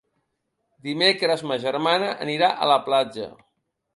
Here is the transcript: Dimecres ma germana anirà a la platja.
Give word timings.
Dimecres 0.87 1.43
ma 1.51 1.59
germana 1.67 2.09
anirà 2.27 2.51
a 2.65 2.73
la 2.75 2.81
platja. 2.89 3.31